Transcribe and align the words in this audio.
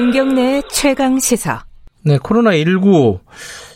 김경래 0.00 0.62
최강 0.70 1.18
시사. 1.18 1.62
네, 2.06 2.16
코로나19 2.16 3.18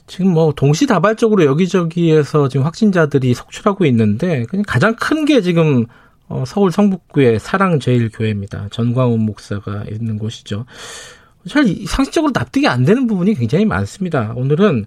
지금 0.06 0.32
뭐 0.32 0.54
동시다발적으로 0.54 1.44
여기저기에서 1.44 2.48
지금 2.48 2.64
확진자들이 2.64 3.34
속출하고 3.34 3.84
있는데 3.84 4.44
그냥 4.48 4.64
가장 4.66 4.94
큰 4.96 5.26
게 5.26 5.42
지금 5.42 5.84
어, 6.28 6.44
서울 6.46 6.72
성북구의 6.72 7.40
사랑제일교회입니다. 7.40 8.68
전광훈 8.70 9.20
목사가 9.20 9.84
있는 9.92 10.18
곳이죠. 10.18 10.64
잘 11.46 11.66
상식적으로 11.86 12.32
납득이 12.34 12.66
안 12.68 12.86
되는 12.86 13.06
부분이 13.06 13.34
굉장히 13.34 13.66
많습니다. 13.66 14.32
오늘은 14.34 14.86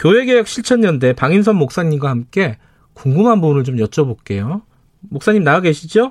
교회개혁 0.00 0.48
실천연대 0.48 1.12
방인선 1.12 1.54
목사님과 1.54 2.10
함께 2.10 2.58
궁금한 2.94 3.40
부분을 3.40 3.62
좀 3.62 3.76
여쭤볼게요. 3.76 4.62
목사님 5.10 5.44
나와 5.44 5.60
계시죠? 5.60 6.10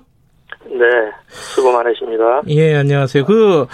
네, 0.63 0.85
수고 1.27 1.73
많으십니다. 1.73 2.43
예, 2.47 2.75
안녕하세요. 2.75 3.25
그, 3.25 3.65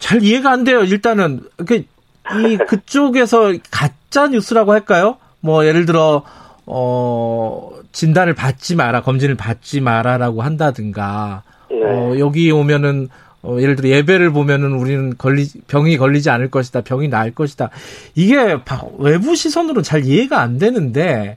잘 0.00 0.22
이해가 0.22 0.50
안 0.50 0.64
돼요. 0.64 0.82
일단은, 0.82 1.42
그, 1.64 1.76
이, 1.76 1.84
그쪽에서 2.66 3.54
가짜 3.70 4.26
뉴스라고 4.26 4.72
할까요? 4.72 5.18
뭐, 5.38 5.64
예를 5.64 5.86
들어, 5.86 6.24
어, 6.66 7.70
진단을 7.92 8.34
받지 8.34 8.74
마라, 8.74 9.02
검진을 9.02 9.36
받지 9.36 9.80
마라라고 9.80 10.42
한다든가, 10.42 11.44
네. 11.70 11.76
어, 11.84 12.18
여기 12.18 12.50
오면은, 12.50 13.08
어, 13.42 13.56
예를 13.60 13.76
들어 13.76 13.88
예배를 13.88 14.32
보면은 14.32 14.72
우리는 14.72 15.16
걸리, 15.16 15.48
병이 15.68 15.96
걸리지 15.96 16.28
않을 16.30 16.50
것이다, 16.50 16.80
병이 16.80 17.08
나을 17.08 17.34
것이다. 17.34 17.70
이게 18.14 18.58
외부 18.98 19.36
시선으로 19.36 19.82
잘 19.82 20.04
이해가 20.04 20.40
안 20.40 20.58
되는데, 20.58 21.36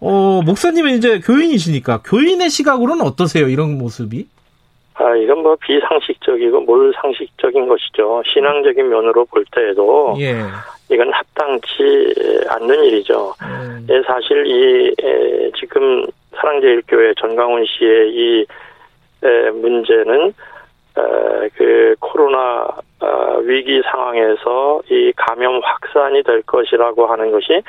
어, 0.00 0.42
목사님은 0.44 0.98
이제 0.98 1.20
교인이시니까 1.20 2.02
교인의 2.02 2.50
시각으로는 2.50 3.04
어떠세요? 3.04 3.48
이런 3.48 3.78
모습이? 3.78 4.26
아, 5.02 5.16
이건 5.16 5.42
뭐 5.42 5.56
비상식적이고 5.56 6.60
뭘 6.60 6.92
상식적인 7.00 7.66
것이죠. 7.66 8.22
신앙적인 8.26 8.88
면으로 8.88 9.24
볼 9.26 9.44
때에도 9.50 10.14
예. 10.20 10.42
이건 10.88 11.12
합당치 11.12 12.14
않는 12.48 12.84
일이죠. 12.84 13.34
음. 13.42 13.86
예, 13.90 14.02
사실 14.06 14.46
이 14.46 14.94
에, 15.02 15.50
지금 15.58 16.06
사랑제일교회 16.36 17.14
전강훈 17.18 17.64
씨의 17.66 18.10
이 18.10 18.46
에, 19.24 19.50
문제는 19.50 20.34
에, 20.98 21.48
그 21.56 21.96
코로나 21.98 22.68
어, 23.00 23.38
위기 23.42 23.82
상황에서 23.90 24.82
이 24.88 25.12
감염 25.16 25.60
확산이 25.64 26.22
될 26.22 26.42
것이라고 26.42 27.06
하는 27.06 27.32
것이 27.32 27.62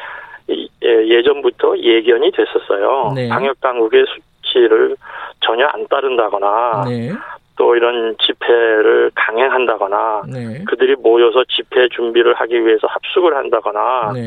예, 0.50 1.08
예전부터 1.08 1.78
예견이 1.80 2.32
됐었어요. 2.32 3.14
네. 3.16 3.30
방역 3.30 3.60
당국의 3.62 4.06
수치를 4.44 4.96
전혀 5.44 5.66
안 5.68 5.88
따른다거나 5.88 6.86
네. 6.88 7.12
또 7.58 7.76
이런 7.76 8.16
집회를 8.18 9.12
강행한다거나 9.14 10.24
네. 10.32 10.64
그들이 10.66 10.96
모여서 10.96 11.44
집회 11.50 11.88
준비를 11.90 12.34
하기 12.34 12.66
위해서 12.66 12.88
합숙을 12.88 13.36
한다거나 13.36 14.12
네. 14.14 14.22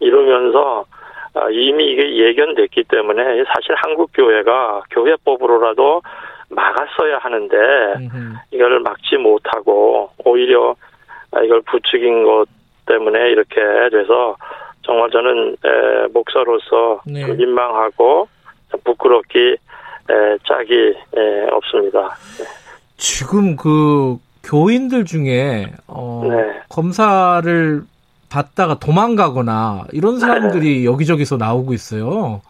이러면서 0.00 0.84
아, 1.34 1.48
이미 1.50 1.92
이게 1.92 2.16
예견됐기 2.16 2.84
때문에 2.84 3.44
사실 3.52 3.74
한국 3.76 4.10
교회가 4.14 4.82
교회법으로라도 4.90 6.02
막았어야 6.50 7.18
하는데 7.18 7.56
이걸 8.50 8.80
막지 8.80 9.16
못하고 9.16 10.10
오히려 10.24 10.74
이걸 11.42 11.62
부추긴 11.62 12.24
것 12.24 12.46
때문에 12.86 13.30
이렇게 13.30 13.60
돼서 13.90 14.36
정말 14.82 15.10
저는 15.10 15.56
에, 15.64 16.06
목사로서 16.12 17.00
네. 17.06 17.24
그 17.24 17.32
민망하고 17.32 18.28
부끄럽기 18.84 19.38
에, 19.38 19.56
짝이 20.46 20.74
에, 21.16 21.48
없습니다. 21.50 22.16
네. 22.38 22.44
지금 22.96 23.56
그 23.56 24.16
교인들 24.44 25.04
중에 25.04 25.72
어, 25.86 26.22
네. 26.28 26.60
검사를 26.68 27.82
받다가 28.28 28.78
도망가거나 28.78 29.86
이런 29.92 30.18
사람들이 30.18 30.80
네. 30.80 30.84
여기저기서 30.84 31.36
나오고 31.36 31.74
있어요. 31.74 32.40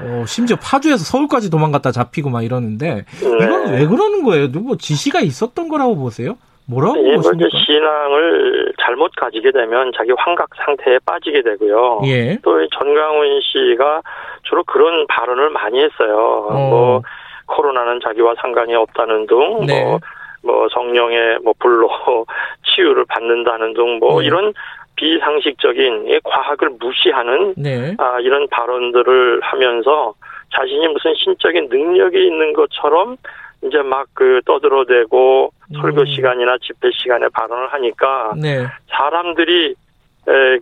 어, 0.00 0.24
심지어 0.26 0.56
파주에서 0.56 1.04
서울까지 1.04 1.50
도망갔다 1.50 1.90
잡히고 1.90 2.30
막 2.30 2.44
이러는데 2.44 3.04
이건 3.20 3.66
네. 3.66 3.78
왜 3.78 3.86
그러는 3.86 4.24
거예요? 4.24 4.52
누구 4.52 4.76
지시가 4.76 5.20
있었던 5.20 5.68
거라고 5.68 5.96
보세요? 5.96 6.36
뭐라고 6.68 6.98
예, 7.08 7.16
보십니까? 7.16 7.48
신앙을 7.64 8.72
잘못 8.80 9.12
가지게 9.16 9.52
되면 9.52 9.92
자기 9.96 10.10
환각 10.16 10.48
상태에 10.64 10.98
빠지게 11.04 11.42
되고요. 11.42 12.02
예. 12.06 12.38
또 12.42 12.58
전강훈 12.76 13.40
씨가 13.40 14.02
주로 14.48 14.64
그런 14.64 15.06
발언을 15.06 15.50
많이 15.50 15.82
했어요. 15.82 16.46
어. 16.50 16.68
뭐 16.70 17.02
코로나는 17.46 18.00
자기와 18.02 18.34
상관이 18.40 18.74
없다는 18.74 19.26
등, 19.26 19.66
네. 19.66 19.84
뭐, 19.84 20.00
뭐 20.42 20.68
성령의 20.70 21.38
뭐 21.44 21.54
불로 21.58 21.88
치유를 22.64 23.04
받는다는 23.08 23.74
등, 23.74 23.98
뭐 23.98 24.20
네. 24.20 24.26
이런 24.26 24.52
비상식적인 24.96 26.20
과학을 26.24 26.70
무시하는 26.80 27.54
네. 27.56 27.94
아, 27.98 28.18
이런 28.20 28.48
발언들을 28.48 29.40
하면서 29.42 30.14
자신이 30.56 30.88
무슨 30.88 31.14
신적인 31.14 31.68
능력이 31.68 32.26
있는 32.26 32.52
것처럼 32.52 33.16
이제 33.62 33.82
막 33.82 34.06
그 34.16 34.40
떠들어대고 34.46 35.52
음. 35.72 35.80
설교 35.80 36.06
시간이나 36.06 36.56
집회 36.62 36.90
시간에 36.90 37.28
발언을 37.28 37.68
하니까 37.68 38.32
네. 38.40 38.66
사람들이 38.88 39.70
에, 39.70 39.74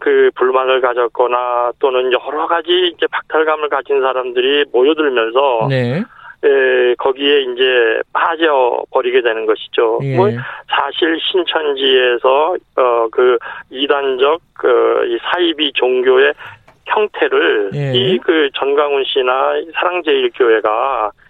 그 0.00 0.30
불만을 0.34 0.80
가졌거나 0.80 1.72
또는 1.78 2.12
여러 2.12 2.46
가지 2.46 2.92
이제 2.94 3.06
박탈감을 3.10 3.68
가진 3.70 4.00
사람들이 4.00 4.66
모여들면서 4.72 5.66
네. 5.70 6.02
에, 6.44 6.94
거기에 6.98 7.40
이제 7.40 8.00
빠져버리게 8.12 9.22
되는 9.22 9.46
것이죠. 9.46 10.00
예. 10.02 10.16
뭐 10.16 10.28
사실 10.68 11.18
신천지에서 11.20 12.56
어 12.76 13.08
그 13.10 13.38
이단적 13.70 14.40
그이 14.54 15.18
사이비 15.22 15.72
종교의 15.74 16.34
형태를 16.86 17.70
예. 17.74 17.92
이그 17.94 18.50
전강훈 18.54 19.04
씨나 19.06 19.54
사랑제일교회가 19.74 21.10
에, 21.14 21.23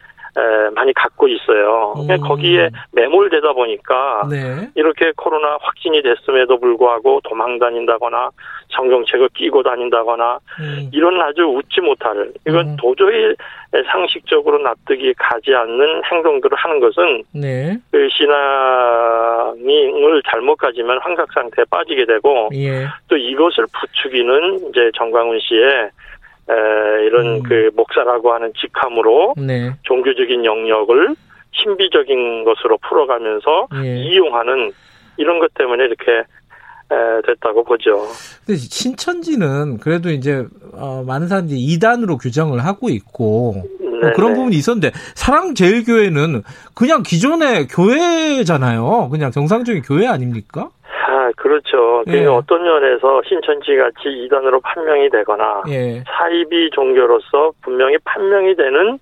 많이 0.74 0.92
갖고 0.92 1.28
있어요. 1.28 1.94
음. 1.96 2.20
거기에 2.20 2.70
매몰되다 2.92 3.52
보니까 3.52 4.26
네. 4.28 4.68
이렇게 4.74 5.12
코로나 5.16 5.56
확진이 5.60 6.02
됐음에도 6.02 6.58
불구하고 6.58 7.20
도망 7.24 7.58
다닌다거나 7.58 8.30
성경책을 8.70 9.28
끼고 9.34 9.62
다닌다거나 9.62 10.38
음. 10.60 10.90
이런 10.92 11.20
아주 11.20 11.42
웃지 11.42 11.80
못할 11.80 12.32
이건 12.46 12.70
음. 12.70 12.76
도저히 12.78 13.34
상식적으로 13.90 14.58
납득이 14.58 15.14
가지 15.14 15.54
않는 15.54 16.02
행동들을 16.04 16.56
하는 16.56 16.80
것은 16.80 17.24
네. 17.32 17.76
그 17.90 18.08
신앙을 18.10 19.52
잘못 20.30 20.56
가지면 20.56 20.98
환각 21.02 21.32
상태에 21.32 21.64
빠지게 21.70 22.06
되고 22.06 22.48
예. 22.54 22.86
또 23.08 23.16
이것을 23.16 23.66
부추기는 23.72 24.68
이제 24.68 24.90
정광훈 24.96 25.38
씨의 25.40 25.64
에, 25.64 25.90
이런 27.14 27.36
음. 27.36 27.42
그 27.44 27.70
목사라고 27.76 28.32
하는 28.34 28.52
직함으로 28.60 29.34
네. 29.36 29.72
종교적인 29.84 30.44
영역을 30.44 31.14
신비적인 31.52 32.44
것으로 32.44 32.78
풀어가면서 32.88 33.68
예. 33.84 33.98
이용하는 33.98 34.72
이런 35.16 35.38
것 35.38 35.54
때문에 35.54 35.84
이렇게 35.84 36.12
에, 36.12 37.22
됐다고 37.24 37.62
보죠. 37.62 38.08
근데 38.44 38.58
신천지는 38.58 39.78
그래도 39.78 40.10
이제 40.10 40.44
어, 40.72 41.04
많은 41.06 41.28
사람들이 41.28 41.60
이단으로 41.60 42.18
규정을 42.18 42.64
하고 42.64 42.88
있고 42.90 43.62
뭐 43.78 44.12
그런 44.16 44.34
부분이 44.34 44.56
있었는데 44.56 44.90
사랑제일교회는 45.14 46.42
그냥 46.74 47.04
기존의 47.04 47.68
교회잖아요. 47.68 49.08
그냥 49.10 49.30
정상적인 49.30 49.82
교회 49.82 50.08
아닙니까? 50.08 50.70
아, 51.34 51.42
그렇죠. 51.42 52.04
예. 52.08 52.26
어떤 52.26 52.62
면에서 52.62 53.22
신천지 53.26 53.76
같이 53.76 54.08
이단으로 54.24 54.60
판명이 54.60 55.10
되거나 55.10 55.62
예. 55.68 56.02
사이비 56.06 56.70
종교로서 56.70 57.52
분명히 57.62 57.96
판명이 58.04 58.54
되는 58.54 58.98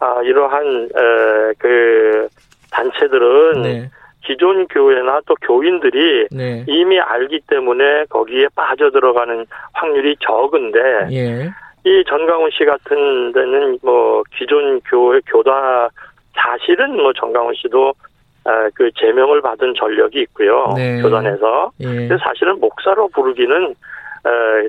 아, 0.00 0.20
이러한 0.22 0.84
에, 0.84 1.52
그 1.58 2.28
단체들은 2.70 3.62
네. 3.62 3.90
기존 4.24 4.66
교회나 4.68 5.20
또 5.26 5.34
교인들이 5.42 6.28
네. 6.30 6.64
이미 6.66 7.00
알기 7.00 7.40
때문에 7.46 8.04
거기에 8.10 8.48
빠져 8.54 8.90
들어가는 8.90 9.46
확률이 9.72 10.16
적은데 10.20 10.78
예. 11.12 11.50
이 11.84 12.04
전강훈 12.08 12.50
씨 12.50 12.64
같은 12.64 13.32
데는 13.32 13.78
뭐 13.82 14.22
기존 14.36 14.80
교회 14.82 15.20
교다 15.26 15.88
사실은 16.34 16.96
뭐 16.96 17.12
전강훈 17.12 17.54
씨도 17.54 17.88
아, 17.90 18.07
그 18.74 18.90
제명을 18.96 19.40
받은 19.42 19.74
전력이 19.74 20.20
있고요. 20.20 20.72
네. 20.76 21.00
교단에서. 21.02 21.70
예. 21.80 22.08
사실은 22.22 22.58
목사로 22.60 23.08
부르기는 23.08 23.74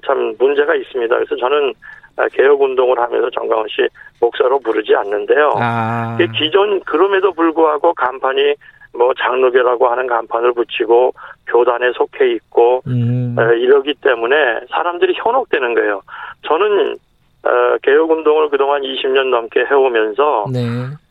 참 0.06 0.36
문제가 0.38 0.76
있습니다. 0.76 1.16
그래서 1.16 1.36
저는 1.36 1.74
아, 2.18 2.28
개혁 2.34 2.62
운동을 2.62 3.00
하면서 3.00 3.30
정강훈 3.30 3.68
씨 3.70 3.88
목사로 4.20 4.60
부르지 4.60 4.94
않는데요. 4.96 5.54
아. 5.56 6.18
기존 6.38 6.82
그럼에도 6.82 7.32
불구하고 7.32 7.94
간판이 7.94 8.56
뭐 8.94 9.14
장로교라고 9.14 9.88
하는 9.88 10.08
간판을 10.08 10.54
붙이고 10.54 11.14
교단에 11.48 11.92
속해 11.94 12.34
있고 12.34 12.82
음. 12.88 13.36
이러기 13.40 13.94
때문에 14.02 14.36
사람들이 14.70 15.14
현혹되는 15.16 15.74
거예요. 15.76 16.02
저는 16.42 16.94
어, 16.94 16.96
개혁 17.82 18.12
운동을 18.12 18.50
그동안 18.50 18.82
20년 18.82 19.30
넘게 19.30 19.66
해오면서 19.70 20.46
네. 20.52 20.60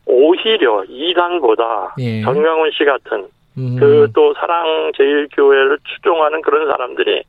오히려 0.05 0.83
이단보다 0.87 1.95
예. 1.99 2.21
정강훈 2.21 2.71
씨 2.71 2.85
같은 2.85 3.27
음. 3.57 3.75
그또 3.79 4.33
사랑 4.35 4.91
제일교회를 4.95 5.79
추종하는 5.83 6.41
그런 6.41 6.67
사람들이 6.67 7.23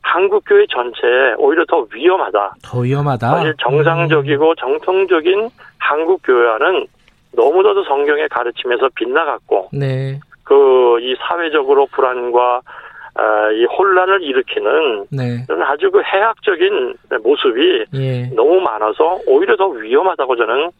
한국 0.00 0.44
교회 0.46 0.64
전체에 0.66 1.34
오히려 1.36 1.64
더 1.66 1.86
위험하다. 1.92 2.54
더 2.62 2.78
위험하다. 2.78 3.28
사실 3.28 3.54
정상적이고 3.58 4.50
음. 4.50 4.54
정통적인 4.58 5.50
한국 5.78 6.22
교회와는 6.22 6.86
너무나도 7.32 7.84
성경의 7.84 8.28
가르침에서 8.30 8.88
빗나갔고, 8.94 9.68
네. 9.72 10.18
그 10.44 10.78
이 11.00 11.14
사회적으로 11.20 11.86
불안과 11.86 12.60
아, 13.20 13.50
이 13.50 13.64
혼란을 13.64 14.22
일으키는 14.22 15.06
네. 15.10 15.44
아주 15.64 15.90
그 15.90 16.00
해악적인 16.02 16.94
모습이 17.22 17.84
예. 17.94 18.26
너무 18.34 18.60
많아서 18.60 19.18
오히려 19.26 19.56
더 19.56 19.66
위험하다고 19.66 20.36
저는 20.36 20.70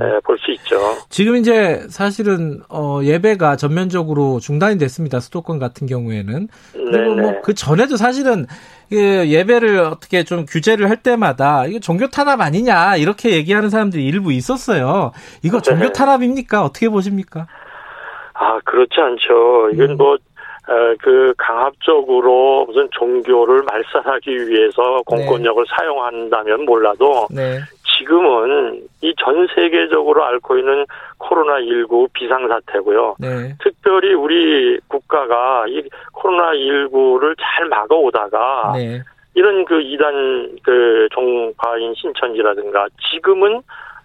예, 0.00 0.20
볼수 0.24 0.52
있죠. 0.52 0.76
지금 1.10 1.36
이제 1.36 1.80
사실은 1.88 2.60
어, 2.70 3.00
예배가 3.02 3.56
전면적으로 3.56 4.38
중단이 4.38 4.78
됐습니다. 4.78 5.18
수도권 5.18 5.58
같은 5.58 5.86
경우에는 5.86 6.48
그리고 6.72 7.14
뭐 7.16 7.32
그 7.42 7.54
전에도 7.54 7.96
사실은 7.96 8.46
그 8.88 8.96
예배를 8.96 9.78
어떻게 9.80 10.22
좀 10.22 10.46
규제를 10.46 10.88
할 10.88 10.98
때마다 10.98 11.66
이거 11.66 11.78
종교 11.80 12.08
탄압 12.08 12.40
아니냐 12.40 12.96
이렇게 12.96 13.32
얘기하는 13.32 13.68
사람들이 13.68 14.04
일부 14.06 14.32
있었어요. 14.32 15.12
이거 15.42 15.60
종교 15.60 15.86
네. 15.86 15.92
탄압입니까? 15.92 16.62
어떻게 16.62 16.88
보십니까? 16.88 17.46
아 18.34 18.58
그렇지 18.64 18.94
않죠. 18.98 19.70
이건 19.74 19.90
음. 19.90 19.96
뭐 19.96 20.16
그 21.00 21.34
강압적으로 21.36 22.66
무슨 22.66 22.88
종교를 22.92 23.62
말살하기 23.64 24.48
위해서 24.48 25.02
공권력을 25.06 25.64
네. 25.64 25.74
사용한다면 25.76 26.64
몰라도 26.64 27.26
네. 27.30 27.58
지금은 27.98 28.82
이 29.00 29.12
전 29.18 29.46
세계적으로 29.54 30.24
앓고 30.24 30.58
있는 30.58 30.84
코로나19 31.18 32.12
비상사태고요. 32.12 33.16
네. 33.20 33.54
특별히 33.62 34.14
우리 34.14 34.78
국가가 34.88 35.64
이 35.68 35.82
코로나19를 36.14 37.36
잘 37.38 37.66
막아오다가 37.66 38.72
네. 38.76 39.02
이런 39.34 39.64
그 39.64 39.80
이단 39.80 40.58
그 40.62 41.08
종파인 41.12 41.94
신천지라든가 41.94 42.88
지금은 43.10 43.62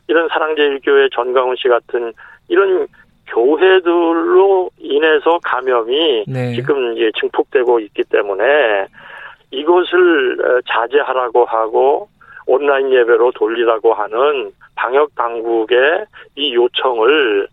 이런 0.08 0.28
사랑제일교회 0.30 1.10
전광훈 1.14 1.56
씨 1.58 1.68
같은 1.68 2.14
이런 2.48 2.88
교회들로 3.28 4.70
인해서 4.78 5.40
감염이 5.44 6.26
네. 6.28 6.54
지금 6.56 6.94
이제 6.94 7.12
증폭되고 7.20 7.80
있기 7.82 8.04
때문에 8.04 8.88
이것을 9.52 10.38
어, 10.42 10.62
자제하라고 10.68 11.46
하고 11.46 12.10
온라인 12.46 12.92
예배로 12.92 13.32
돌리라고 13.32 13.94
하는 13.94 14.52
방역 14.76 15.14
당국의 15.16 16.06
이 16.36 16.54
요청을 16.54 17.48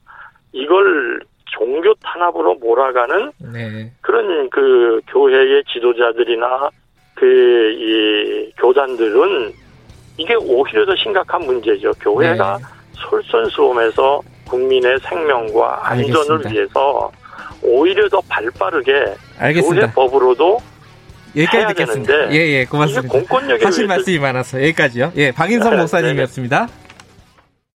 이걸 0.53 1.21
종교 1.47 1.95
탄압으로 1.95 2.55
몰아가는 2.55 3.33
네. 3.53 3.93
그런 4.01 4.49
그 4.51 5.01
교회의 5.09 5.65
지도자들이나 5.73 6.71
그 7.15 7.65
이 7.75 8.53
교단들은 8.59 9.53
이게 10.17 10.35
오히려 10.35 10.87
더 10.87 10.95
심각한 10.97 11.43
문제죠. 11.43 11.93
교회가 12.01 12.59
네. 12.59 12.65
솔선수범해서 12.93 14.21
국민의 14.55 14.99
생명과 15.09 15.91
안전을 15.91 16.19
알겠습니다. 16.19 16.51
위해서 16.51 17.11
오히려 17.63 18.09
더 18.09 18.21
발빠르게 18.29 18.93
알겠습니다. 19.39 19.93
법으로도 19.93 20.59
여기까지 21.37 21.75
듣겠습니다. 21.75 22.33
예, 22.33 22.37
예, 22.37 22.65
고맙습니다. 22.65 23.09
공권력에 23.09 23.65
하실 23.65 23.87
말씀이 23.89 24.19
많아서 24.21 24.59
여기까지요. 24.63 25.13
예, 25.17 25.33
박인성 25.33 25.73
네, 25.73 25.77
목사님이었습니다. 25.79 26.67
네. 26.67 26.84